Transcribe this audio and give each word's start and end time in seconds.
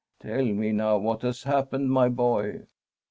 'Tell 0.23 0.43
me 0.43 0.71
now 0.71 0.97
what 0.97 1.21
has 1.21 1.43
happened, 1.43 1.91
my 1.91 2.09
boy. 2.09 2.63